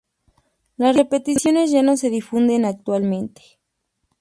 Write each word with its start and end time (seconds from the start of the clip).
Las 0.77 0.95
repeticiones 0.95 1.69
ya 1.69 1.83
no 1.83 1.95
se 1.95 2.09
difunden 2.09 2.65
actualmente. 2.65 3.59